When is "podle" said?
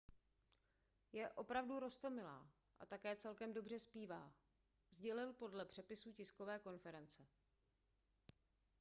5.33-5.65